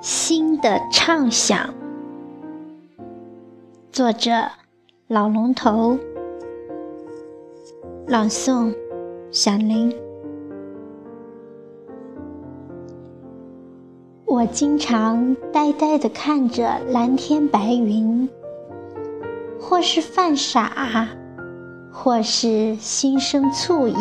[0.00, 1.72] 心的畅想，
[3.92, 4.32] 作者：
[5.06, 5.96] 老龙头，
[8.08, 8.74] 朗诵：
[9.30, 10.05] 小林。
[14.28, 18.28] 我经常呆呆地看着蓝天白云，
[19.60, 21.06] 或是犯傻，
[21.92, 23.94] 或是心生醋意。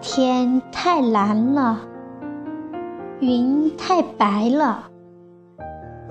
[0.00, 1.78] 天太蓝了。
[3.20, 4.84] 云太白了，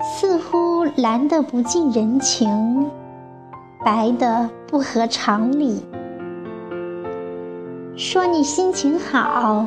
[0.00, 2.88] 似乎蓝得不近人情，
[3.84, 5.82] 白得不合常理。
[7.96, 9.66] 说你心情好，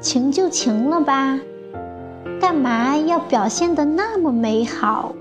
[0.00, 1.38] 情就情了吧，
[2.40, 5.12] 干嘛要表现的那么美好？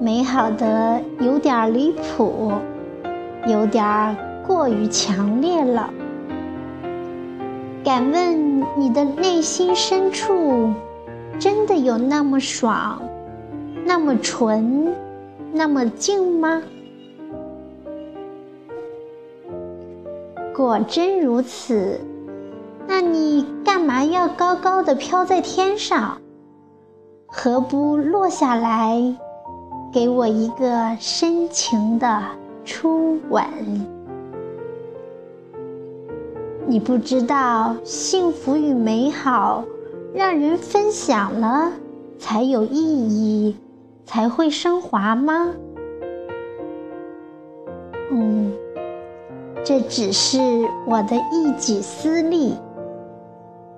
[0.00, 2.52] 美好的有点离谱，
[3.46, 5.90] 有点过于强烈了。
[7.84, 10.72] 敢问你的内心深处，
[11.38, 13.00] 真的有那么爽，
[13.84, 14.92] 那么纯，
[15.52, 16.62] 那么静吗？
[20.54, 22.00] 果真如此，
[23.76, 26.16] 干嘛要高高的飘在天上？
[27.26, 29.14] 何不落下来，
[29.92, 32.22] 给我一个深情的
[32.64, 33.44] 初吻？
[36.66, 39.62] 你不知道幸福与美好，
[40.14, 41.70] 让人分享了
[42.18, 43.58] 才有意义，
[44.06, 45.52] 才会升华吗？
[48.10, 48.54] 嗯，
[49.62, 52.54] 这只是我的一己私利，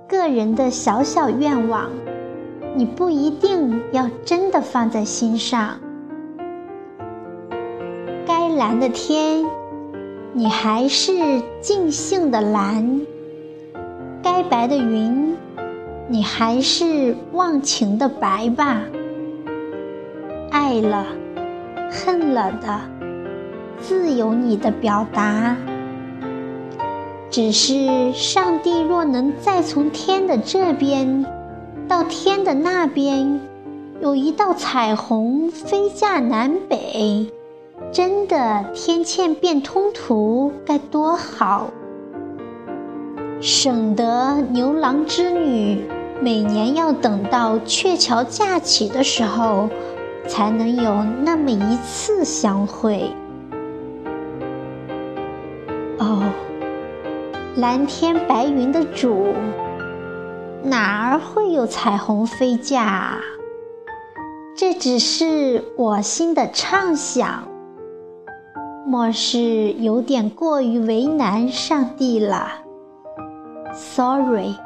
[0.09, 1.91] 个人的小小愿望，
[2.75, 5.79] 你不一定要真的放在心上。
[8.27, 9.45] 该蓝的天。
[10.35, 13.01] 你还是尽兴的蓝，
[14.23, 15.35] 该白的云，
[16.07, 18.83] 你还是忘情的白吧。
[20.51, 21.07] 爱了，
[21.91, 22.81] 恨了的，
[23.81, 25.57] 自有你的表达。
[27.31, 31.27] 只是上帝若能再从天的这边
[31.87, 33.41] 到天的那边，
[34.01, 37.27] 有一道彩虹飞架南北。
[37.93, 41.71] 真的天堑变通途，该多好！
[43.41, 45.85] 省得牛郎织女
[46.21, 49.69] 每年要等到鹊桥架起的时候，
[50.27, 53.11] 才能有那么一次相会。
[55.99, 56.23] 哦，
[57.59, 59.35] 蓝天白云的主，
[60.63, 63.19] 哪儿会有彩虹飞架？
[64.57, 67.49] 这只是我心的畅想。
[68.87, 72.49] 莫是有点过于为难上帝了
[73.75, 74.59] ？Sorry，Sorry。